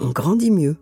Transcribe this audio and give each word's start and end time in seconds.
on 0.00 0.10
grandit 0.10 0.50
mieux. 0.50 0.76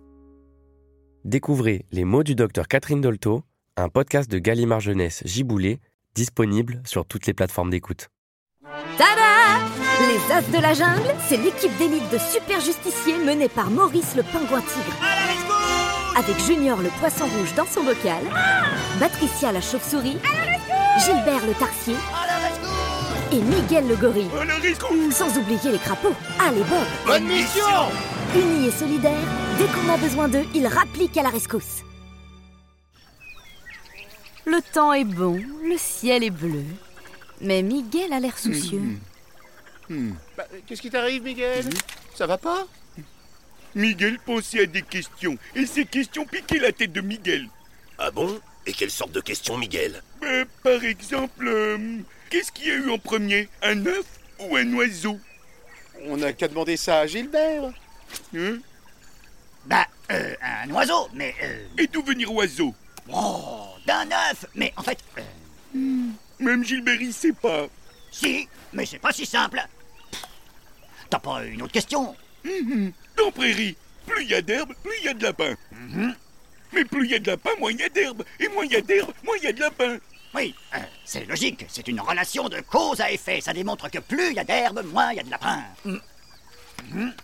Découvrez 1.25 1.87
Les 1.93 2.05
mots 2.05 2.23
du 2.23 2.35
docteur 2.35 2.69
Catherine 2.69 3.01
Dolto, 3.01 3.43
un 3.77 3.89
podcast 3.89 4.31
de 4.31 4.39
Gallimard 4.39 4.81
Jeunesse 4.81 5.23
Giboulé, 5.25 5.81
disponible 6.15 6.83
sur 6.85 7.07
toutes 7.07 7.27
les 7.27 7.35
plateformes 7.35 7.71
d'écoute. 7.71 8.09
Tada 8.99 9.65
Les 10.01 10.33
As 10.33 10.51
de 10.51 10.63
la 10.63 10.75
Jungle, 10.75 11.15
c'est 11.27 11.37
l'équipe 11.37 11.77
d'élite 11.79 12.11
de 12.13 12.19
super 12.19 12.61
justiciers 12.61 13.19
menée 13.19 13.49
par 13.49 13.71
Maurice 13.71 14.15
le 14.17 14.23
pingouin 14.23 14.61
tigre. 14.61 14.97
Avec 16.17 16.39
Junior 16.45 16.81
le 16.81 16.91
poisson 17.01 17.25
rouge 17.25 17.55
dans 17.57 17.67
son 17.67 17.83
bocal, 17.83 18.23
Patricia 19.01 19.51
la 19.51 19.61
chauve-souris, 19.61 20.19
Gilbert 21.05 21.47
le 21.47 21.55
tarsier 21.55 21.97
et 23.33 23.41
Miguel 23.41 23.89
le 23.89 23.97
gorille. 23.97 24.31
Sans 25.11 25.37
oublier 25.39 25.73
les 25.73 25.79
crapauds. 25.79 26.15
Allez 26.39 26.63
Bob 26.63 26.87
Bonne 27.07 27.25
mission 27.25 27.65
Unis 28.35 28.67
et 28.67 28.71
solidaires, 28.71 29.29
dès 29.59 29.67
qu'on 29.67 29.89
a 29.89 29.97
besoin 29.97 30.29
d'eux, 30.29 30.45
ils 30.55 30.67
rappliquent 30.67 31.17
à 31.17 31.23
la 31.23 31.29
rescousse. 31.31 31.83
Le 34.45 34.61
temps 34.73 34.93
est 34.93 35.05
bon, 35.05 35.41
le 35.63 35.77
ciel 35.79 36.25
est 36.25 36.31
bleu. 36.31 36.65
Mais 37.41 37.63
Miguel 37.63 38.13
a 38.13 38.21
l'air 38.21 38.39
soucieux. 38.39 38.83
Bah, 39.89 40.47
Qu'est-ce 40.67 40.83
qui 40.83 40.91
t'arrive, 40.91 41.23
Miguel? 41.23 41.65
Ça 42.15 42.27
va 42.27 42.39
pas? 42.39 42.67
Miguel 43.75 44.19
pensait 44.25 44.63
à 44.63 44.67
des 44.67 44.83
questions, 44.83 45.37
et 45.55 45.67
ces 45.67 45.85
questions 45.85 46.27
piquaient 46.27 46.59
la 46.61 46.73
tête 46.73 46.93
de 46.93 47.01
Miguel. 47.01 47.49
Ah 47.99 48.11
bon? 48.11 48.41
Et 48.67 48.73
quelle 48.73 48.91
sorte 48.91 49.13
de 49.13 49.21
question, 49.21 49.59
Miguel? 49.59 50.03
Euh, 50.23 50.45
par 50.63 50.83
exemple, 50.85 51.47
euh, 51.47 51.99
qu'est-ce 52.31 52.51
qu'il 52.53 52.69
y 52.69 52.71
a 52.71 52.75
eu 52.75 52.91
en 52.91 52.99
premier? 52.99 53.49
Un 53.63 53.85
œuf 53.87 54.07
ou 54.41 54.57
un 54.57 54.73
oiseau? 54.75 55.19
On 56.07 56.17
n'a 56.17 56.33
qu'à 56.33 56.49
demander 56.49 56.77
ça 56.77 57.01
à 57.01 57.07
Gilbert. 57.07 57.73
Hein 58.37 58.59
Bah, 59.67 59.87
euh, 60.13 60.35
un 60.43 60.71
oiseau, 60.71 61.09
mais... 61.13 61.35
Euh, 61.43 61.67
Et 61.79 61.87
d'où 61.87 62.03
venir 62.03 62.33
oiseau? 62.33 62.75
Oh, 63.13 63.69
d'un 63.87 64.07
œuf 64.11 64.47
Mais 64.55 64.73
en 64.77 64.83
fait... 64.83 64.99
euh, 65.19 65.23
Même 66.39 66.65
Gilbert, 66.65 67.01
il 67.01 67.13
sait 67.13 67.33
pas. 67.33 67.67
si, 68.11 68.49
mais 68.73 68.87
c'est 68.87 68.99
pas 68.99 69.13
si 69.13 69.27
simple. 69.27 69.63
T'as 71.11 71.19
pas 71.19 71.45
une 71.45 71.63
autre 71.63 71.73
question? 71.73 72.15
Dans 73.17 73.31
prairie, 73.31 73.77
plus 74.07 74.25
il 74.25 74.31
y 74.31 74.35
a 74.35 74.43
d'herbe, 74.43 74.73
plus 74.83 74.93
il 75.01 75.05
y 75.07 75.09
a 75.09 75.15
de 75.15 75.23
lapins. 75.23 75.55
Mais 76.73 76.85
plus 76.85 77.05
il 77.07 77.11
y 77.13 77.15
a 77.15 77.19
de 77.19 77.31
lapins, 77.31 77.51
moins 77.59 77.71
il 77.71 77.79
y 77.79 77.85
a 77.85 77.89
d'herbe. 77.89 78.25
Et 78.41 78.49
moins 78.49 78.65
il 78.65 78.73
y 78.73 78.77
a 78.77 78.81
d'herbe, 78.81 79.13
moins 79.23 79.37
il 79.39 79.45
y 79.45 79.47
a 79.47 79.53
de 79.53 79.61
lapins. 79.61 79.99
Oui, 80.35 80.53
euh, 80.75 80.79
c'est 81.05 81.25
logique, 81.27 81.65
c'est 81.69 81.87
une 81.87 82.01
relation 82.01 82.49
de 82.49 82.61
cause 82.61 83.01
à 83.01 83.11
effet. 83.13 83.41
Ça 83.41 83.53
démontre 83.53 83.89
que 83.91 84.01
plus 84.01 84.31
il 84.31 84.35
y 84.35 84.41
a 84.41 84.45
d'herbe, 84.45 84.85
moins 84.93 85.13
il 85.13 85.17
y 85.17 85.21
a 85.21 85.23
de 85.23 85.31
lapins. 85.31 85.63
Mhm. 85.85 87.15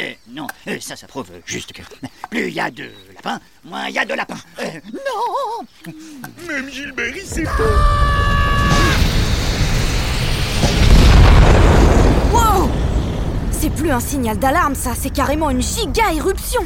Euh, 0.00 0.12
non, 0.28 0.46
euh, 0.66 0.78
ça, 0.80 0.96
ça 0.96 1.06
prouve 1.06 1.28
juste 1.44 1.72
que 1.72 1.82
plus 2.30 2.48
il 2.48 2.54
y 2.54 2.60
a 2.60 2.70
de 2.70 2.88
lapins, 3.14 3.38
moins 3.64 3.88
il 3.88 3.94
y 3.94 3.98
a 3.98 4.04
de 4.06 4.14
lapins. 4.14 4.38
Euh, 4.60 4.64
non 4.94 5.92
Même 6.48 6.70
Gilbert, 6.70 7.14
il 7.14 7.26
sait 7.26 7.42
pas. 7.42 7.50
Wow 12.32 12.70
C'est 13.50 13.70
plus 13.70 13.90
un 13.90 14.00
signal 14.00 14.38
d'alarme, 14.38 14.74
ça, 14.74 14.92
c'est 14.98 15.10
carrément 15.10 15.50
une 15.50 15.62
giga 15.62 16.12
éruption. 16.14 16.62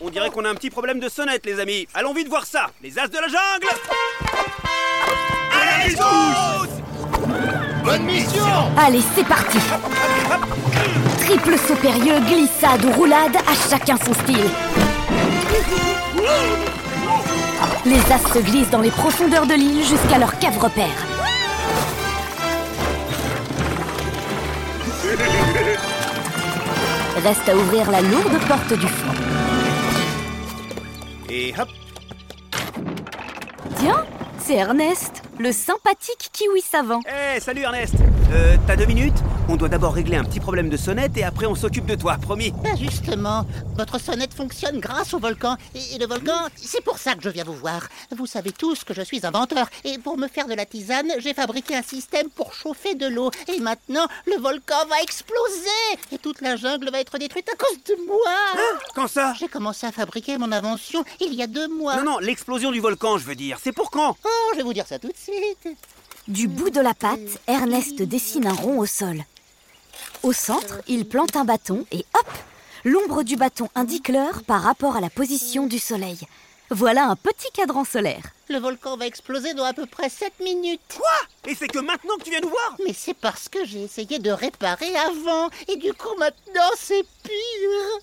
On 0.00 0.08
dirait 0.08 0.30
qu'on 0.30 0.46
a 0.46 0.48
un 0.48 0.54
petit 0.54 0.70
problème 0.70 1.00
de 1.00 1.10
sonnette, 1.10 1.44
les 1.44 1.60
amis. 1.60 1.86
Allons 1.92 2.14
vite 2.14 2.28
voir 2.28 2.46
ça. 2.46 2.70
Les 2.82 2.98
as 2.98 3.08
de 3.08 3.18
la 3.18 3.28
jungle 3.28 3.68
À 5.52 5.64
la 5.66 5.84
rescousse 5.84 6.79
Bonne 7.84 8.04
mission 8.04 8.44
Allez, 8.76 9.02
c'est 9.14 9.26
parti 9.26 9.58
Triple 11.20 11.56
saut 11.58 11.76
périlleux, 11.76 12.20
glissade 12.20 12.84
ou 12.84 12.92
roulade, 12.92 13.36
à 13.36 13.68
chacun 13.68 13.96
son 13.96 14.12
style. 14.12 14.50
Les 17.86 18.12
as 18.12 18.32
se 18.32 18.38
glissent 18.40 18.70
dans 18.70 18.80
les 18.80 18.90
profondeurs 18.90 19.46
de 19.46 19.54
l'île 19.54 19.84
jusqu'à 19.84 20.18
leur 20.18 20.38
cave 20.38 20.58
repère. 20.58 21.06
Reste 27.24 27.48
à 27.48 27.56
ouvrir 27.56 27.90
la 27.90 28.00
lourde 28.00 28.38
porte 28.46 28.72
du 28.74 28.86
fond. 28.86 29.12
Et 31.28 31.54
hop 31.58 31.68
Tiens, 33.76 34.04
c'est 34.50 34.56
Ernest, 34.56 35.22
le 35.38 35.52
sympathique 35.52 36.30
kiwi 36.32 36.60
savant. 36.60 36.98
Eh, 37.06 37.38
salut 37.38 37.60
Ernest 37.62 37.94
Euh, 38.32 38.56
t'as 38.66 38.74
deux 38.74 38.86
minutes 38.86 39.14
On 39.52 39.56
doit 39.56 39.68
d'abord 39.68 39.94
régler 39.94 40.16
un 40.16 40.22
petit 40.22 40.38
problème 40.38 40.68
de 40.68 40.76
sonnette 40.76 41.16
et 41.16 41.24
après 41.24 41.44
on 41.44 41.56
s'occupe 41.56 41.84
de 41.84 41.96
toi, 41.96 42.16
promis. 42.22 42.52
Ben 42.62 42.78
justement, 42.78 43.44
votre 43.76 44.00
sonnette 44.00 44.32
fonctionne 44.32 44.78
grâce 44.78 45.12
au 45.12 45.18
volcan. 45.18 45.56
Et, 45.74 45.96
et 45.96 45.98
le 45.98 46.06
volcan, 46.06 46.46
c'est 46.54 46.84
pour 46.84 46.98
ça 46.98 47.16
que 47.16 47.22
je 47.22 47.30
viens 47.30 47.42
vous 47.42 47.56
voir. 47.56 47.88
Vous 48.16 48.26
savez 48.26 48.52
tous 48.52 48.84
que 48.84 48.94
je 48.94 49.02
suis 49.02 49.26
inventeur. 49.26 49.68
Et 49.82 49.98
pour 49.98 50.16
me 50.16 50.28
faire 50.28 50.46
de 50.46 50.54
la 50.54 50.66
tisane, 50.66 51.10
j'ai 51.18 51.34
fabriqué 51.34 51.74
un 51.74 51.82
système 51.82 52.30
pour 52.30 52.54
chauffer 52.54 52.94
de 52.94 53.08
l'eau. 53.08 53.32
Et 53.52 53.58
maintenant, 53.58 54.06
le 54.24 54.40
volcan 54.40 54.86
va 54.88 55.02
exploser. 55.02 55.68
Et 56.12 56.18
toute 56.18 56.40
la 56.42 56.54
jungle 56.54 56.88
va 56.92 57.00
être 57.00 57.18
détruite 57.18 57.48
à 57.52 57.56
cause 57.56 57.82
de 57.88 58.06
moi. 58.06 58.70
Quand 58.94 59.08
ça? 59.08 59.34
J'ai 59.36 59.48
commencé 59.48 59.84
à 59.84 59.90
fabriquer 59.90 60.38
mon 60.38 60.52
invention 60.52 61.04
il 61.20 61.34
y 61.34 61.42
a 61.42 61.48
deux 61.48 61.66
mois. 61.66 61.96
Non, 61.96 62.04
non, 62.04 62.18
l'explosion 62.20 62.70
du 62.70 62.78
volcan, 62.78 63.18
je 63.18 63.24
veux 63.24 63.34
dire. 63.34 63.58
C'est 63.60 63.72
pour 63.72 63.90
quand? 63.90 64.16
Oh, 64.24 64.28
je 64.52 64.58
vais 64.58 64.62
vous 64.62 64.74
dire 64.74 64.86
ça 64.86 65.00
tout 65.00 65.08
de 65.08 65.16
suite. 65.16 65.76
Du 66.28 66.46
bout 66.46 66.70
de 66.70 66.80
la 66.80 66.94
patte, 66.94 67.40
Ernest 67.48 68.00
dessine 68.02 68.46
un 68.46 68.52
rond 68.52 68.78
au 68.78 68.86
sol. 68.86 69.24
Au 70.22 70.32
centre, 70.32 70.80
il 70.86 71.08
plante 71.08 71.36
un 71.36 71.44
bâton 71.44 71.86
et 71.92 72.04
hop 72.14 72.28
L'ombre 72.84 73.22
du 73.24 73.36
bâton 73.36 73.68
indique 73.74 74.08
l'heure 74.08 74.42
par 74.44 74.62
rapport 74.62 74.96
à 74.96 75.00
la 75.00 75.10
position 75.10 75.66
du 75.66 75.78
soleil. 75.78 76.18
Voilà 76.70 77.08
un 77.08 77.16
petit 77.16 77.50
cadran 77.52 77.84
solaire. 77.84 78.22
Le 78.48 78.58
volcan 78.58 78.96
va 78.96 79.06
exploser 79.06 79.52
dans 79.52 79.64
à 79.64 79.74
peu 79.74 79.84
près 79.84 80.08
7 80.08 80.32
minutes. 80.40 80.80
Quoi? 80.96 81.50
Et 81.50 81.54
c'est 81.54 81.68
que 81.68 81.78
maintenant 81.78 82.16
que 82.16 82.24
tu 82.24 82.30
viens 82.30 82.40
nous 82.40 82.48
voir? 82.48 82.76
Mais 82.86 82.94
c'est 82.94 83.14
parce 83.14 83.50
que 83.50 83.66
j'ai 83.66 83.82
essayé 83.82 84.18
de 84.18 84.30
réparer 84.30 84.96
avant. 84.96 85.50
Et 85.68 85.76
du 85.76 85.92
coup, 85.92 86.14
maintenant, 86.18 86.70
c'est 86.78 87.04
pire. 87.22 88.00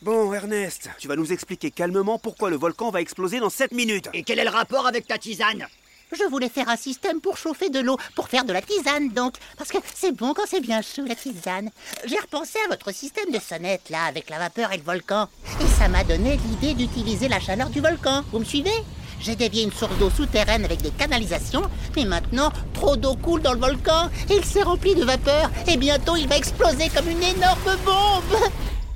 Bon, 0.00 0.32
Ernest, 0.32 0.88
tu 0.98 1.08
vas 1.08 1.16
nous 1.16 1.30
expliquer 1.30 1.70
calmement 1.70 2.18
pourquoi 2.18 2.48
le 2.48 2.56
volcan 2.56 2.90
va 2.90 3.02
exploser 3.02 3.38
dans 3.38 3.50
7 3.50 3.72
minutes. 3.72 4.08
Et 4.14 4.22
quel 4.22 4.38
est 4.38 4.44
le 4.44 4.50
rapport 4.50 4.86
avec 4.86 5.06
ta 5.06 5.18
tisane? 5.18 5.66
Je 6.12 6.24
voulais 6.24 6.48
faire 6.48 6.68
un 6.68 6.76
système 6.76 7.20
pour 7.20 7.36
chauffer 7.36 7.70
de 7.70 7.80
l'eau, 7.80 7.96
pour 8.14 8.28
faire 8.28 8.44
de 8.44 8.52
la 8.52 8.62
tisane 8.62 9.10
donc. 9.10 9.34
Parce 9.56 9.70
que 9.70 9.78
c'est 9.94 10.12
bon 10.12 10.34
quand 10.34 10.44
c'est 10.46 10.60
bien 10.60 10.82
chaud 10.82 11.04
la 11.06 11.14
tisane. 11.14 11.70
J'ai 12.04 12.18
repensé 12.18 12.58
à 12.66 12.68
votre 12.68 12.92
système 12.92 13.30
de 13.30 13.38
sonnette 13.38 13.90
là, 13.90 14.04
avec 14.04 14.28
la 14.30 14.38
vapeur 14.38 14.72
et 14.72 14.76
le 14.76 14.82
volcan. 14.82 15.28
Et 15.60 15.66
ça 15.78 15.88
m'a 15.88 16.04
donné 16.04 16.36
l'idée 16.36 16.74
d'utiliser 16.74 17.28
la 17.28 17.40
chaleur 17.40 17.70
du 17.70 17.80
volcan. 17.80 18.22
Vous 18.32 18.40
me 18.40 18.44
suivez? 18.44 18.84
J'ai 19.20 19.36
dévié 19.36 19.64
une 19.64 19.72
source 19.72 19.96
d'eau 19.98 20.08
souterraine 20.08 20.64
avec 20.64 20.80
des 20.80 20.90
canalisations, 20.92 21.62
mais 21.94 22.06
maintenant, 22.06 22.50
trop 22.72 22.96
d'eau 22.96 23.16
coule 23.16 23.42
dans 23.42 23.52
le 23.52 23.60
volcan, 23.60 24.08
il 24.30 24.42
s'est 24.44 24.62
rempli 24.62 24.94
de 24.94 25.04
vapeur, 25.04 25.50
et 25.68 25.76
bientôt 25.76 26.16
il 26.16 26.26
va 26.26 26.38
exploser 26.38 26.88
comme 26.88 27.08
une 27.08 27.22
énorme 27.22 27.76
bombe. 27.84 28.40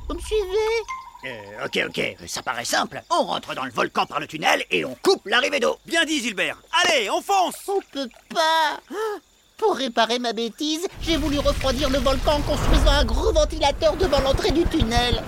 Vous 0.08 0.14
me 0.14 0.20
suivez? 0.20 1.03
Euh, 1.26 1.66
ok, 1.66 1.80
ok, 1.88 2.16
ça 2.26 2.42
paraît 2.42 2.64
simple. 2.64 3.02
On 3.10 3.24
rentre 3.24 3.54
dans 3.54 3.64
le 3.64 3.70
volcan 3.70 4.06
par 4.06 4.20
le 4.20 4.26
tunnel 4.26 4.64
et 4.70 4.84
on 4.84 4.94
coupe 5.02 5.26
l'arrivée 5.26 5.60
d'eau. 5.60 5.78
Bien 5.86 6.04
dit, 6.04 6.20
Gilbert. 6.20 6.58
Allez, 6.82 7.10
on 7.10 7.20
fonce 7.20 7.56
On 7.68 7.80
peut 7.92 8.08
pas 8.28 8.80
Pour 9.56 9.76
réparer 9.76 10.18
ma 10.18 10.32
bêtise, 10.32 10.86
j'ai 11.00 11.16
voulu 11.16 11.38
refroidir 11.38 11.88
le 11.90 11.98
volcan 11.98 12.34
en 12.36 12.42
construisant 12.42 12.92
un 12.92 13.04
gros 13.04 13.32
ventilateur 13.32 13.96
devant 13.96 14.20
l'entrée 14.20 14.50
du 14.50 14.64
tunnel. 14.64 15.22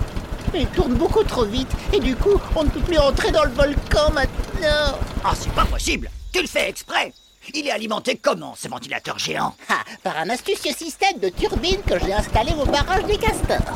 Mais 0.53 0.61
il 0.61 0.67
tourne 0.67 0.93
beaucoup 0.93 1.23
trop 1.23 1.45
vite, 1.45 1.69
et 1.91 1.99
du 1.99 2.15
coup, 2.15 2.39
on 2.55 2.63
ne 2.63 2.69
peut 2.69 2.79
plus 2.79 2.97
entrer 2.97 3.31
dans 3.31 3.43
le 3.43 3.51
volcan 3.51 4.11
maintenant. 4.13 4.97
Ah, 5.23 5.33
c'est 5.35 5.51
pas 5.53 5.65
possible 5.65 6.09
Tu 6.31 6.41
le 6.41 6.47
fais 6.47 6.69
exprès 6.69 7.13
il 7.53 7.67
est 7.67 7.71
alimenté 7.71 8.17
comment, 8.17 8.55
ce 8.55 8.67
ventilateur 8.67 9.17
géant? 9.17 9.55
Ah, 9.69 9.83
par 10.03 10.17
un 10.17 10.29
astucieux 10.29 10.73
système 10.73 11.19
de 11.19 11.29
turbine 11.29 11.81
que 11.81 11.97
j'ai 11.99 12.13
installé 12.13 12.51
au 12.53 12.65
barrage 12.65 13.05
des 13.05 13.17
castors. 13.17 13.73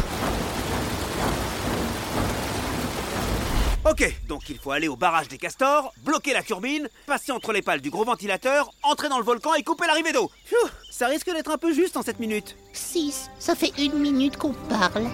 Ok, 3.83 4.13
donc 4.27 4.47
il 4.49 4.59
faut 4.59 4.69
aller 4.69 4.87
au 4.87 4.95
barrage 4.95 5.27
des 5.27 5.39
castors, 5.39 5.91
bloquer 6.03 6.33
la 6.33 6.43
turbine, 6.43 6.87
passer 7.07 7.31
entre 7.31 7.51
les 7.51 7.63
pales 7.63 7.81
du 7.81 7.89
gros 7.89 8.05
ventilateur, 8.05 8.69
entrer 8.83 9.09
dans 9.09 9.17
le 9.17 9.23
volcan 9.23 9.55
et 9.55 9.63
couper 9.63 9.87
l'arrivée 9.87 10.11
d'eau. 10.11 10.29
Ça 10.91 11.07
risque 11.07 11.25
d'être 11.33 11.49
un 11.49 11.57
peu 11.57 11.73
juste 11.73 11.97
en 11.97 12.03
cette 12.03 12.19
minute. 12.19 12.55
6, 12.73 13.31
ça 13.39 13.55
fait 13.55 13.73
une 13.79 13.97
minute 13.97 14.37
qu'on 14.37 14.53
parle. 14.53 15.05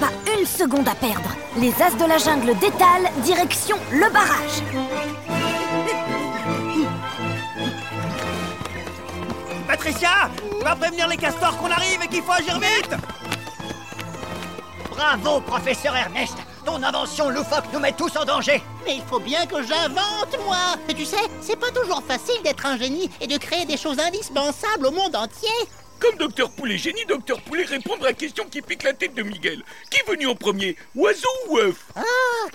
Pas 0.00 0.10
une 0.38 0.46
seconde 0.46 0.88
à 0.88 0.94
perdre. 0.94 1.36
Les 1.58 1.74
as 1.82 1.90
de 1.90 2.08
la 2.08 2.16
jungle 2.16 2.58
détalent, 2.58 3.10
direction 3.22 3.76
le 3.92 4.10
barrage. 4.10 4.62
Patricia 9.68 10.30
Va 10.62 10.76
prévenir 10.76 11.08
les 11.08 11.18
castors 11.18 11.58
qu'on 11.58 11.70
arrive 11.70 12.00
et 12.02 12.08
qu'il 12.08 12.22
faut 12.22 12.32
agir 12.32 12.58
vite 12.58 12.96
Bravo, 14.90 15.40
professeur 15.40 15.94
Ernest 15.94 16.38
Ton 16.64 16.82
invention 16.82 17.28
loufoque 17.28 17.64
nous 17.72 17.78
met 17.78 17.92
tous 17.92 18.16
en 18.16 18.24
danger. 18.24 18.62
Mais 18.86 18.96
il 18.96 19.02
faut 19.02 19.20
bien 19.20 19.44
que 19.44 19.62
j'invente, 19.62 20.38
moi. 20.46 20.76
Et 20.88 20.94
tu 20.94 21.04
sais, 21.04 21.16
c'est 21.42 21.56
pas 21.56 21.70
toujours 21.70 22.02
facile 22.02 22.42
d'être 22.42 22.64
un 22.64 22.78
génie 22.78 23.10
et 23.20 23.26
de 23.26 23.36
créer 23.36 23.66
des 23.66 23.76
choses 23.76 23.98
indispensables 23.98 24.86
au 24.86 24.90
monde 24.90 25.14
entier 25.14 25.50
comme 26.04 26.18
Docteur 26.18 26.50
Poulet 26.50 26.76
Génie, 26.76 27.04
Docteur 27.06 27.40
Poulet 27.40 27.64
répondre 27.64 28.04
à 28.04 28.08
la 28.08 28.12
question 28.12 28.44
qui 28.44 28.60
pique 28.60 28.82
la 28.82 28.92
tête 28.92 29.14
de 29.14 29.22
Miguel. 29.22 29.64
Qui 29.90 30.00
est 30.00 30.06
venu 30.06 30.26
en 30.26 30.34
premier 30.34 30.76
Oiseau 30.94 31.28
ou 31.48 31.58
œuf? 31.58 31.76
Ah, 31.96 32.02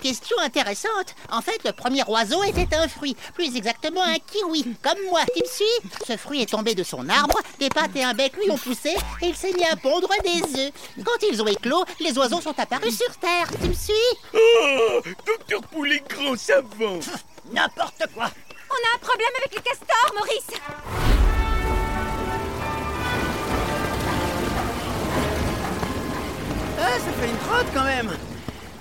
question 0.00 0.38
intéressante. 0.38 1.16
En 1.30 1.42
fait, 1.42 1.58
le 1.64 1.72
premier 1.72 2.04
oiseau 2.06 2.44
était 2.44 2.76
un 2.76 2.86
fruit, 2.86 3.16
plus 3.34 3.56
exactement 3.56 4.02
un 4.02 4.18
kiwi, 4.18 4.76
comme 4.82 5.02
moi. 5.08 5.22
Tu 5.34 5.42
me 5.42 5.48
suis? 5.48 5.90
Ce 6.06 6.16
fruit 6.16 6.42
est 6.42 6.50
tombé 6.50 6.76
de 6.76 6.84
son 6.84 7.08
arbre, 7.08 7.40
des 7.58 7.68
pattes 7.70 7.96
et 7.96 8.04
un 8.04 8.14
bec 8.14 8.36
lui 8.36 8.50
ont 8.52 8.58
poussé, 8.58 8.94
et 9.22 9.26
il 9.26 9.34
s'est 9.34 9.52
mis 9.52 9.64
à 9.64 9.74
pondre 9.74 10.10
des 10.22 10.60
œufs. 10.60 10.72
Quand 11.04 11.26
ils 11.28 11.42
ont 11.42 11.46
éclos, 11.48 11.84
les 11.98 12.16
oiseaux 12.18 12.40
sont 12.40 12.56
apparus 12.56 12.96
sur 12.96 13.16
Terre. 13.16 13.48
Tu 13.60 13.68
me 13.68 13.74
suis? 13.74 13.92
Oh 14.32 15.00
Docteur 15.26 15.62
Poulet 15.62 16.02
grand 16.08 16.36
savant 16.38 17.00
N'importe 17.52 18.04
quoi 18.14 18.30
On 18.70 18.74
a 18.74 18.94
un 18.94 18.98
problème 18.98 19.32
avec 19.38 19.56
les 19.56 19.62
castors, 19.62 20.14
Maurice 20.14 21.19
Ça 26.90 27.12
fait 27.12 27.28
une 27.30 27.38
trotte 27.38 27.66
quand 27.72 27.84
même. 27.84 28.10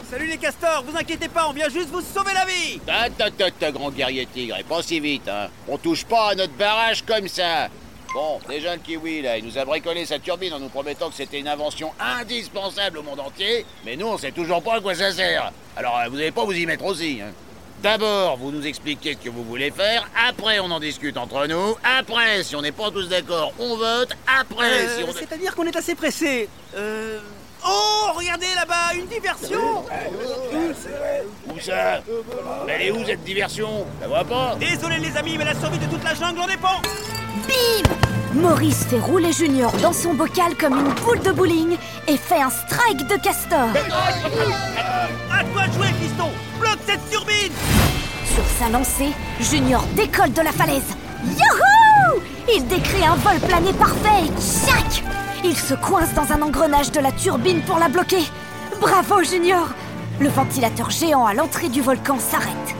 Salut 0.09 0.25
les 0.25 0.37
castors, 0.37 0.83
vous 0.85 0.97
inquiétez 0.97 1.27
pas, 1.27 1.47
on 1.47 1.53
vient 1.53 1.69
juste 1.69 1.89
vous 1.89 2.01
sauver 2.01 2.33
la 2.33 2.43
vie. 2.45 2.79
Ta 2.79 3.09
ta 3.09 3.29
ta 3.29 3.51
ta, 3.51 3.71
grand 3.71 3.91
guerrier 3.91 4.25
tigre, 4.25 4.57
et 4.59 4.63
pas 4.63 4.81
si 4.81 4.99
vite, 4.99 5.27
hein. 5.29 5.49
On 5.67 5.77
touche 5.77 6.03
pas 6.05 6.31
à 6.31 6.35
notre 6.35 6.53
barrage 6.53 7.05
comme 7.05 7.27
ça. 7.27 7.67
Bon, 8.15 8.39
déjà 8.49 8.73
le 8.73 8.81
kiwi, 8.81 9.21
là, 9.21 9.37
il 9.37 9.45
nous 9.45 9.57
a 9.59 9.65
bricolé 9.65 10.07
sa 10.07 10.17
turbine 10.17 10.53
en 10.53 10.59
nous 10.59 10.69
promettant 10.69 11.09
que 11.09 11.15
c'était 11.15 11.39
une 11.39 11.47
invention 11.47 11.91
indispensable 11.99 12.97
au 12.97 13.03
monde 13.03 13.19
entier, 13.19 13.67
mais 13.85 13.95
nous, 13.95 14.07
on 14.07 14.17
sait 14.17 14.31
toujours 14.31 14.63
pas 14.63 14.77
à 14.77 14.81
quoi 14.81 14.95
ça 14.95 15.11
sert. 15.11 15.51
Alors, 15.77 15.99
euh, 15.99 16.09
vous 16.09 16.15
n'allez 16.15 16.31
pas 16.31 16.43
vous 16.43 16.53
y 16.53 16.65
mettre 16.65 16.85
aussi, 16.85 17.19
hein. 17.21 17.31
D'abord, 17.83 18.37
vous 18.37 18.51
nous 18.51 18.65
expliquez 18.65 19.13
ce 19.13 19.25
que 19.25 19.29
vous 19.29 19.43
voulez 19.43 19.69
faire, 19.69 20.09
après 20.27 20.59
on 20.59 20.71
en 20.71 20.79
discute 20.79 21.15
entre 21.15 21.45
nous, 21.45 21.77
après, 21.83 22.43
si 22.43 22.55
on 22.55 22.61
n'est 22.63 22.71
pas 22.71 22.89
tous 22.89 23.07
d'accord, 23.07 23.53
on 23.59 23.77
vote, 23.77 24.09
après, 24.27 24.71
Euh, 24.71 24.97
si 24.97 25.03
on... 25.03 25.13
C'est-à-dire 25.13 25.55
qu'on 25.55 25.67
est 25.67 25.75
assez 25.77 25.93
pressé. 25.93 26.49
Euh... 26.75 27.19
Oh, 27.71 28.13
regardez 28.15 28.47
là-bas, 28.55 28.95
une 28.95 29.05
diversion. 29.05 29.85
Où 31.47 31.59
ça 31.59 32.01
Elle 32.67 32.81
est 32.81 32.91
où 32.91 33.05
cette 33.05 33.23
diversion? 33.23 33.85
La 34.01 34.07
vois 34.07 34.23
pas. 34.23 34.55
Désolé 34.59 34.97
les 34.97 35.15
amis, 35.15 35.37
mais 35.37 35.45
la 35.45 35.53
survie 35.53 35.77
de 35.77 35.85
toute 35.85 36.03
la 36.03 36.15
jungle 36.15 36.39
en 36.39 36.47
dépend 36.47 36.81
Bim! 37.47 37.89
Maurice 38.33 38.85
fait 38.85 38.99
rouler 38.99 39.31
Junior 39.31 39.71
dans 39.83 39.93
son 39.93 40.13
bocal 40.13 40.55
comme 40.55 40.73
une 40.79 40.93
boule 41.03 41.19
de 41.21 41.31
bowling 41.31 41.77
et 42.07 42.17
fait 42.17 42.41
un 42.41 42.49
strike 42.49 43.07
de 43.07 43.15
castor. 43.21 43.69
À 45.31 45.43
toi 45.43 45.67
de 45.67 45.73
jouer, 45.73 45.87
fiston. 46.01 46.29
Bloque 46.59 46.79
cette 46.87 47.09
turbine 47.09 47.53
Sur 48.33 48.43
sa 48.59 48.69
lancée, 48.69 49.11
Junior 49.39 49.83
décolle 49.95 50.33
de 50.33 50.41
la 50.41 50.51
falaise. 50.51 50.95
Youhou 51.25 52.21
Il 52.53 52.67
décrit 52.67 53.05
un 53.05 53.15
vol 53.15 53.39
plané 53.39 53.73
parfait. 53.73 54.27
Tchac 54.39 55.03
Il 55.43 55.55
se 55.55 55.73
coince 55.73 56.13
dans 56.13 56.33
un 56.33 56.41
engrenage 56.41 56.91
de 56.91 56.99
la 56.99 57.13
turbine 57.13 57.61
pour 57.61 57.79
la 57.79 57.87
bloquer. 57.87 58.23
Bravo, 58.81 59.23
Junior 59.23 59.69
Le 60.19 60.27
ventilateur 60.27 60.89
géant 60.89 61.25
à 61.25 61.33
l'entrée 61.33 61.69
du 61.69 61.81
volcan 61.81 62.19
s'arrête. 62.19 62.75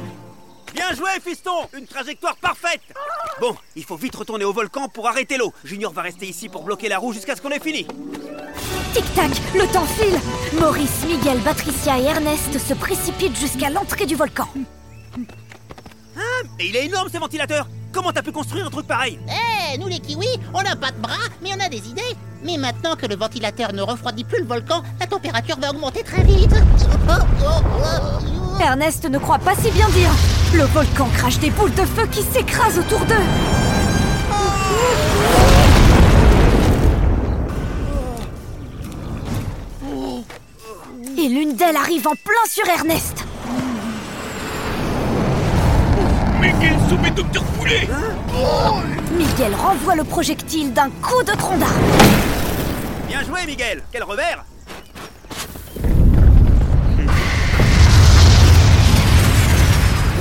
Bien 0.73 0.93
joué, 0.93 1.09
fiston 1.23 1.69
Une 1.77 1.87
trajectoire 1.87 2.35
parfaite 2.35 2.81
Bon, 3.39 3.55
il 3.77 3.85
faut 3.85 3.95
vite 3.95 4.15
retourner 4.15 4.43
au 4.43 4.51
volcan 4.51 4.89
pour 4.89 5.07
arrêter 5.07 5.37
l'eau. 5.37 5.53
Junior 5.63 5.93
va 5.93 6.01
rester 6.01 6.27
ici 6.27 6.49
pour 6.49 6.63
bloquer 6.63 6.89
la 6.89 6.97
roue 6.97 7.13
jusqu'à 7.13 7.35
ce 7.37 7.41
qu'on 7.41 7.51
ait 7.51 7.61
fini. 7.61 7.87
Tic-tac, 8.93 9.31
le 9.55 9.71
temps 9.71 9.85
file 9.85 10.19
Maurice, 10.59 11.05
Miguel, 11.07 11.39
Patricia 11.39 11.97
et 11.97 12.03
Ernest 12.03 12.59
se 12.59 12.73
précipitent 12.73 13.37
jusqu'à 13.37 13.69
l'entrée 13.69 14.05
du 14.05 14.15
volcan. 14.15 14.49
Ah, 16.17 16.43
mais 16.57 16.67
il 16.67 16.75
est 16.75 16.85
énorme 16.85 17.07
ce 17.11 17.17
ventilateur 17.17 17.67
Comment 17.91 18.11
t'as 18.11 18.21
pu 18.21 18.31
construire 18.31 18.67
un 18.67 18.69
truc 18.69 18.85
pareil 18.87 19.19
Eh, 19.27 19.77
nous 19.77 19.87
les 19.87 19.99
kiwis, 19.99 20.39
on 20.53 20.61
n'a 20.61 20.75
pas 20.75 20.91
de 20.91 20.97
bras, 20.97 21.15
mais 21.41 21.49
on 21.55 21.59
a 21.59 21.69
des 21.69 21.89
idées. 21.89 22.15
Mais 22.43 22.57
maintenant 22.57 22.95
que 22.95 23.05
le 23.05 23.15
ventilateur 23.15 23.73
ne 23.73 23.81
refroidit 23.81 24.23
plus 24.23 24.39
le 24.39 24.45
volcan, 24.45 24.83
la 24.99 25.07
température 25.07 25.57
va 25.59 25.71
augmenter 25.71 26.03
très 26.03 26.23
vite. 26.23 26.53
Ernest 28.61 29.09
ne 29.09 29.17
croit 29.17 29.39
pas 29.39 29.55
si 29.55 29.71
bien 29.71 29.89
dire. 29.89 30.11
Le 30.53 30.63
volcan 30.63 31.07
crache 31.17 31.39
des 31.39 31.49
boules 31.49 31.73
de 31.73 31.83
feu 31.85 32.07
qui 32.11 32.21
s'écrasent 32.21 32.77
autour 32.79 32.99
d'eux. 33.05 33.15
Et 41.17 41.27
l'une 41.27 41.55
d'elles 41.55 41.75
arrive 41.75 42.07
en 42.07 42.15
plein 42.15 42.45
sur 42.47 42.67
Ernest. 42.67 43.25
Mais 46.39 46.53
sommet 46.89 47.11
Docteur 47.11 47.43
Poulet 47.43 47.87
Miguel 49.11 49.53
renvoie 49.55 49.95
le 49.95 50.05
projectile 50.05 50.71
d'un 50.71 50.89
coup 50.89 51.21
de 51.23 51.33
tronc 51.33 51.57
d'arbre. 51.57 51.75
Bien 53.07 53.23
joué, 53.23 53.45
Miguel. 53.45 53.83
Quel 53.91 54.03
revers. 54.03 54.45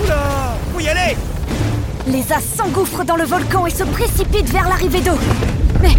Oula 0.03 0.57
Faut 0.73 0.81
y 0.81 0.89
aller. 0.89 1.17
Les 2.09 2.33
as 2.33 2.41
s'engouffrent 2.41 3.05
dans 3.05 3.17
le 3.17 3.25
volcan 3.25 3.67
et 3.67 3.71
se 3.71 3.85
précipitent 3.85 4.51
vers 4.51 4.69
l'arrivée 4.69 5.01
d'eau. 5.01 5.19
Mais... 5.81 5.97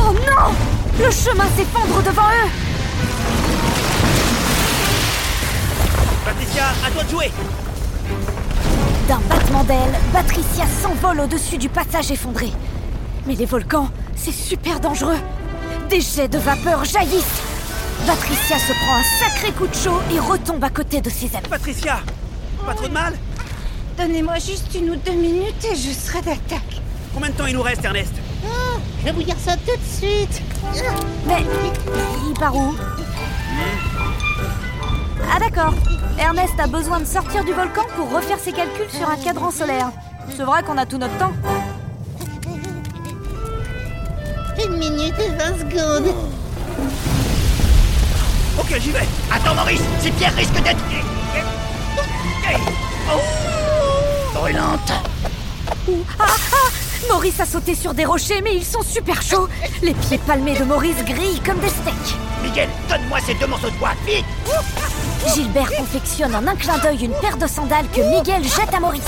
Oh 0.00 0.12
non! 0.12 0.54
Le 0.98 1.10
chemin 1.10 1.44
s'effondre 1.56 2.02
devant 2.02 2.22
eux. 2.22 2.50
Patricia, 6.24 6.64
à 6.86 6.90
toi 6.90 7.02
de 7.02 7.08
jouer 7.10 7.30
D'un 9.08 9.20
battement 9.20 9.64
d'ailes, 9.64 9.98
Patricia 10.12 10.66
s'envole 10.82 11.20
au-dessus 11.20 11.56
du 11.56 11.70
passage 11.70 12.10
effondré. 12.10 12.52
Mais 13.26 13.34
les 13.34 13.46
volcans, 13.46 13.88
c'est 14.14 14.32
super 14.34 14.80
dangereux. 14.80 15.16
Des 15.88 16.02
jets 16.02 16.28
de 16.28 16.36
vapeur 16.36 16.84
jaillissent. 16.84 17.42
Patricia 18.06 18.58
se 18.58 18.72
prend 18.74 18.96
un 18.96 19.02
sacré 19.18 19.52
coup 19.52 19.66
de 19.66 19.74
chaud 19.74 20.00
et 20.14 20.20
retombe 20.20 20.62
à 20.62 20.68
côté 20.68 21.00
de 21.00 21.08
ses 21.08 21.34
amis. 21.34 21.48
Patricia 21.48 22.00
Pas 22.66 22.74
trop 22.74 22.86
de 22.86 22.92
mal? 22.92 23.14
Donnez-moi 23.96 24.34
juste 24.34 24.74
une 24.74 24.90
ou 24.90 24.96
deux 24.96 25.12
minutes 25.12 25.64
et 25.72 25.74
je 25.74 25.90
serai 25.90 26.20
d'attaque. 26.20 26.82
Combien 27.14 27.30
de 27.30 27.34
temps 27.34 27.46
il 27.46 27.54
nous 27.54 27.62
reste, 27.62 27.84
Ernest? 27.84 28.12
Ah, 28.44 28.78
je 29.00 29.04
vais 29.06 29.12
vous 29.12 29.22
dire 29.22 29.36
ça 29.42 29.56
tout 29.56 29.74
de 29.74 30.06
suite. 30.06 30.42
Mais 31.26 31.42
il 32.28 32.34
part 32.38 32.54
où? 32.54 32.74
Ah 35.30 35.38
d'accord. 35.38 35.74
Ernest 36.18 36.58
a 36.58 36.66
besoin 36.66 37.00
de 37.00 37.04
sortir 37.04 37.44
du 37.44 37.52
volcan 37.52 37.82
pour 37.96 38.10
refaire 38.10 38.38
ses 38.38 38.52
calculs 38.52 38.90
sur 38.90 39.08
un 39.08 39.16
cadran 39.16 39.50
solaire. 39.50 39.90
C'est 40.34 40.42
vrai 40.42 40.62
qu'on 40.62 40.78
a 40.78 40.86
tout 40.86 40.98
notre 40.98 41.16
temps. 41.18 41.32
Une 44.64 44.76
minute 44.78 45.14
et 45.18 45.30
20 45.30 45.58
secondes. 45.58 46.14
Ok, 48.58 48.76
j'y 48.80 48.90
vais. 48.90 49.06
Attends, 49.32 49.54
Maurice, 49.54 49.82
ces 50.00 50.10
pierres 50.10 50.34
risquent 50.34 50.62
d'être. 50.62 50.82
Brûlantes. 54.34 54.92
Ah, 56.18 56.26
ah 56.26 57.08
Maurice 57.08 57.40
a 57.40 57.46
sauté 57.46 57.74
sur 57.74 57.94
des 57.94 58.04
rochers, 58.04 58.40
mais 58.42 58.56
ils 58.56 58.64
sont 58.64 58.82
super 58.82 59.22
chauds. 59.22 59.48
Les 59.82 59.94
pieds 59.94 60.18
palmés 60.18 60.58
de 60.58 60.64
Maurice 60.64 61.04
grillent 61.04 61.40
comme 61.40 61.60
des 61.60 61.68
steaks. 61.68 62.16
Miguel, 62.42 62.68
donne-moi 62.88 63.18
ces 63.24 63.34
deux 63.34 63.46
morceaux 63.46 63.70
de 63.70 63.76
bois, 63.76 63.92
vite 64.06 64.24
Gilbert 65.26 65.70
confectionne 65.76 66.34
en 66.34 66.46
un 66.46 66.54
clin 66.54 66.78
d'œil 66.78 67.04
une 67.04 67.12
paire 67.20 67.36
de 67.36 67.46
sandales 67.46 67.86
que 67.94 68.00
Miguel 68.00 68.42
jette 68.44 68.72
à 68.74 68.80
Maurice. 68.80 69.02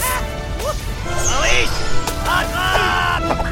Maurice 1.05 1.71
Attrape 2.26 3.47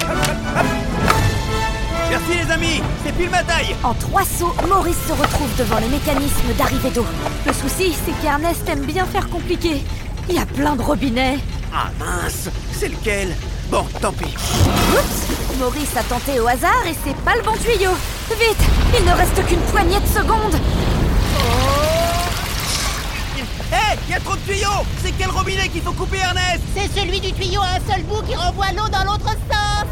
Merci 2.10 2.44
les 2.44 2.52
amis, 2.52 2.82
c'est 3.04 3.12
pile 3.12 3.30
ma 3.30 3.42
taille 3.42 3.76
En 3.84 3.94
trois 3.94 4.24
sauts, 4.24 4.54
Maurice 4.66 4.96
se 5.06 5.12
retrouve 5.12 5.54
devant 5.58 5.78
le 5.78 5.88
mécanisme 5.88 6.52
d'arrivée 6.56 6.90
d'eau. 6.90 7.06
Le 7.46 7.52
souci, 7.52 7.94
c'est 8.04 8.18
qu'Ernest 8.22 8.68
aime 8.68 8.84
bien 8.84 9.04
faire 9.06 9.28
compliqué. 9.28 9.82
Il 10.28 10.36
y 10.36 10.38
a 10.38 10.46
plein 10.46 10.74
de 10.76 10.82
robinets. 10.82 11.38
Ah 11.72 11.90
mince, 11.98 12.48
c'est 12.72 12.88
lequel? 12.88 13.34
Bon, 13.70 13.84
tant 14.00 14.12
pis. 14.12 14.34
Oups 14.92 15.58
Maurice 15.58 15.96
a 15.96 16.02
tenté 16.02 16.40
au 16.40 16.46
hasard 16.46 16.86
et 16.86 16.94
c'est 17.04 17.16
pas 17.18 17.34
le 17.36 17.42
bon 17.42 17.52
tuyau. 17.52 17.90
Vite, 18.30 18.68
il 18.98 19.04
ne 19.04 19.12
reste 19.12 19.44
qu'une 19.46 19.60
poignée 19.60 20.00
de 20.00 20.06
secondes. 20.06 20.58
Hé, 23.70 23.74
hey, 23.74 23.98
y 24.08 24.14
a 24.14 24.20
trop 24.20 24.34
de 24.34 24.40
tuyaux. 24.40 24.84
C'est 25.02 25.12
quel 25.18 25.30
robinet 25.30 25.68
qu'il 25.68 25.82
faut 25.82 25.92
couper, 25.92 26.18
Ernest 26.18 26.62
C'est 26.74 27.00
celui 27.00 27.20
du 27.20 27.32
tuyau 27.32 27.60
à 27.60 27.76
un 27.76 27.92
seul 27.92 28.02
bout 28.04 28.22
qui 28.22 28.34
renvoie 28.34 28.72
l'eau 28.72 28.88
dans 28.88 29.04
l'autre 29.04 29.28
sens. 29.30 29.86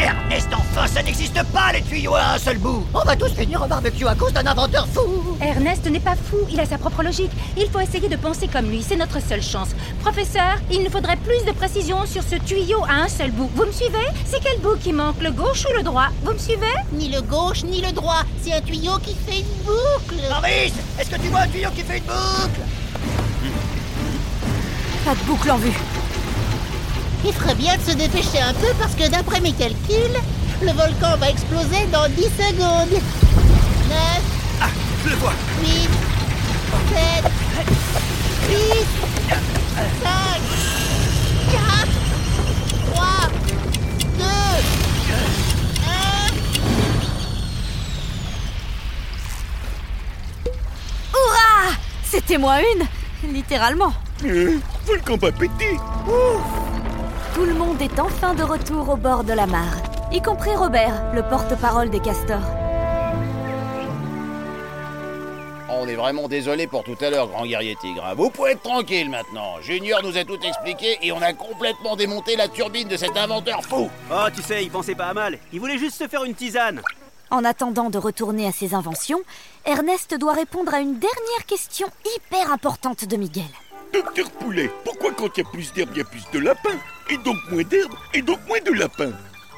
Ernest, 0.00 0.48
enfin, 0.52 0.86
ça 0.86 1.02
n'existe 1.02 1.42
pas 1.52 1.72
les 1.72 1.82
tuyaux 1.82 2.14
à 2.14 2.34
un 2.34 2.38
seul 2.38 2.58
bout. 2.58 2.84
On 2.94 3.00
va 3.02 3.16
tous 3.16 3.32
finir 3.32 3.62
au 3.62 3.66
barbecue 3.66 4.06
à 4.06 4.14
cause 4.14 4.32
d'un 4.32 4.46
inventeur 4.46 4.86
fou. 4.86 5.36
Ernest 5.40 5.86
n'est 5.90 5.98
pas 6.00 6.14
fou, 6.14 6.36
il 6.50 6.60
a 6.60 6.66
sa 6.66 6.78
propre 6.78 7.02
logique. 7.02 7.32
Il 7.56 7.68
faut 7.70 7.80
essayer 7.80 8.08
de 8.08 8.16
penser 8.16 8.46
comme 8.46 8.70
lui, 8.70 8.84
c'est 8.86 8.94
notre 8.96 9.20
seule 9.20 9.42
chance. 9.42 9.70
Professeur, 10.02 10.56
il 10.70 10.84
nous 10.84 10.90
faudrait 10.90 11.16
plus 11.16 11.44
de 11.46 11.52
précision 11.52 12.06
sur 12.06 12.22
ce 12.22 12.36
tuyau 12.36 12.84
à 12.84 13.04
un 13.04 13.08
seul 13.08 13.32
bout. 13.32 13.50
Vous 13.56 13.64
me 13.64 13.72
suivez? 13.72 14.06
C'est 14.24 14.40
quel 14.40 14.60
bout 14.60 14.76
qui 14.80 14.92
manque, 14.92 15.20
le 15.20 15.32
gauche 15.32 15.64
ou 15.68 15.76
le 15.76 15.82
droit? 15.82 16.08
Vous 16.22 16.32
me 16.32 16.38
suivez? 16.38 16.66
Ni 16.92 17.08
le 17.08 17.22
gauche 17.22 17.64
ni 17.64 17.80
le 17.80 17.90
droit, 17.90 18.22
c'est 18.44 18.52
un 18.52 18.60
tuyau 18.60 18.98
qui 18.98 19.16
fait 19.26 19.40
une 19.40 19.64
boucle. 19.64 20.22
Maurice, 20.30 20.74
est-ce 21.00 21.10
que 21.10 21.16
tu 21.16 21.28
vois 21.28 21.40
un 21.40 21.48
tuyau 21.48 21.70
qui 21.74 21.82
fait 21.82 21.98
une 21.98 22.04
boucle? 22.04 22.60
Pas 25.04 25.14
de 25.14 25.20
boucle 25.26 25.50
en 25.50 25.56
vue. 25.56 25.72
Il 27.24 27.32
ferait 27.32 27.54
bien 27.54 27.76
de 27.76 27.82
se 27.82 27.96
dépêcher 27.96 28.40
un 28.40 28.54
peu 28.54 28.68
parce 28.78 28.94
que 28.94 29.08
d'après 29.10 29.40
mes 29.40 29.52
calculs, 29.52 30.18
le 30.62 30.72
volcan 30.72 31.16
va 31.18 31.30
exploser 31.30 31.86
dans 31.92 32.08
10 32.08 32.22
secondes. 32.24 32.90
9, 32.92 33.00
Ah, 34.60 34.68
je 35.04 35.10
le 35.10 35.16
vois. 35.16 35.32
8, 35.62 35.88
7, 36.94 37.24
6, 38.50 38.86
5, 40.02 40.14
4, 41.52 41.88
3, 42.92 43.06
2, 44.18 44.24
1. 45.84 46.34
Hurrah! 51.14 51.74
C'était 52.04 52.38
moi 52.38 52.60
une 52.60 52.86
Littéralement. 53.24 53.92
Euh, 54.24 54.58
volcan 54.86 55.18
pas 55.18 55.32
pété 55.32 55.72
Ouf 56.06 56.42
Tout 57.34 57.44
le 57.44 57.54
monde 57.54 57.80
est 57.82 57.98
enfin 57.98 58.34
de 58.34 58.42
retour 58.42 58.88
au 58.90 58.96
bord 58.96 59.24
de 59.24 59.32
la 59.32 59.46
mare, 59.46 59.76
y 60.12 60.20
compris 60.22 60.54
Robert, 60.54 61.12
le 61.14 61.22
porte-parole 61.22 61.90
des 61.90 62.00
castors. 62.00 62.42
On 65.70 65.86
est 65.86 65.94
vraiment 65.94 66.28
désolé 66.28 66.66
pour 66.66 66.82
tout 66.82 66.96
à 67.00 67.10
l'heure, 67.10 67.28
grand 67.28 67.46
guerrier 67.46 67.76
tigre. 67.80 68.04
Vous 68.16 68.30
pouvez 68.30 68.52
être 68.52 68.62
tranquille 68.62 69.08
maintenant. 69.10 69.60
Junior 69.60 70.02
nous 70.02 70.16
a 70.16 70.24
tout 70.24 70.38
expliqué 70.42 70.98
et 71.02 71.12
on 71.12 71.22
a 71.22 71.32
complètement 71.32 71.94
démonté 71.94 72.36
la 72.36 72.48
turbine 72.48 72.88
de 72.88 72.96
cet 72.96 73.16
inventeur 73.16 73.62
fou. 73.62 73.88
Oh, 74.10 74.26
tu 74.34 74.42
sais, 74.42 74.64
il 74.64 74.70
pensait 74.70 74.96
pas 74.96 75.06
à 75.06 75.14
mal. 75.14 75.38
Il 75.52 75.60
voulait 75.60 75.78
juste 75.78 75.96
se 75.96 76.08
faire 76.08 76.24
une 76.24 76.34
tisane. 76.34 76.82
En 77.30 77.44
attendant 77.44 77.90
de 77.90 77.98
retourner 77.98 78.46
à 78.46 78.52
ses 78.52 78.74
inventions, 78.74 79.20
Ernest 79.66 80.14
doit 80.14 80.32
répondre 80.32 80.72
à 80.72 80.80
une 80.80 80.98
dernière 80.98 81.46
question 81.46 81.86
hyper 82.16 82.50
importante 82.52 83.04
de 83.04 83.16
Miguel. 83.16 83.44
Docteur 83.92 84.30
Poulet, 84.30 84.70
pourquoi 84.84 85.12
quand 85.12 85.28
il 85.36 85.42
y 85.42 85.46
a 85.46 85.50
plus 85.50 85.72
d'herbe, 85.72 85.90
il 85.92 85.98
y 85.98 86.00
a 86.00 86.04
plus 86.04 86.24
de 86.32 86.38
lapins 86.38 86.78
Et 87.10 87.18
donc 87.18 87.36
moins 87.50 87.62
d'herbe, 87.62 87.92
et 88.14 88.22
donc 88.22 88.38
moins 88.46 88.60
de 88.60 88.72
lapins? 88.72 89.12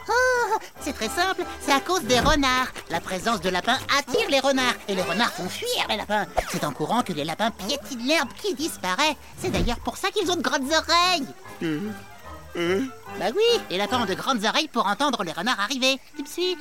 Oh, 0.08 0.56
c'est 0.80 0.92
très 0.92 1.08
simple, 1.08 1.42
c'est 1.60 1.72
à 1.72 1.80
cause 1.80 2.02
des 2.02 2.18
renards. 2.18 2.68
La 2.90 3.00
présence 3.00 3.40
de 3.40 3.48
lapins 3.50 3.78
attire 3.96 4.28
les 4.28 4.40
renards 4.40 4.74
et 4.88 4.94
les 4.96 5.02
renards 5.02 5.32
font 5.32 5.48
fuir 5.48 5.86
les 5.88 5.96
lapins. 5.96 6.26
C'est 6.50 6.64
en 6.64 6.72
courant 6.72 7.02
que 7.02 7.12
les 7.12 7.24
lapins 7.24 7.50
piétinent 7.52 8.04
l'herbe 8.04 8.28
qui 8.42 8.54
disparaît. 8.54 9.16
C'est 9.38 9.50
d'ailleurs 9.50 9.78
pour 9.80 9.96
ça 9.96 10.10
qu'ils 10.10 10.30
ont 10.32 10.36
de 10.36 10.42
grandes 10.42 10.66
oreilles. 10.72 11.26
Euh, 11.62 11.80
euh, 12.56 12.82
Bah 13.20 13.26
oui, 13.34 13.60
les 13.70 13.78
lapins 13.78 14.02
ont 14.02 14.06
de 14.06 14.14
grandes 14.14 14.44
oreilles 14.44 14.68
pour 14.68 14.86
entendre 14.86 15.22
les 15.22 15.32
renards 15.32 15.60
arriver. 15.60 15.98
Tu 16.16 16.22
me 16.22 16.26
suis? 16.26 16.52
euh, 16.54 16.56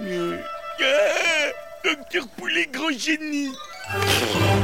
ah, 0.00 1.50
Docteur 1.84 2.26
Poulet, 2.36 2.66
grand 2.72 2.90
génie 2.90 3.52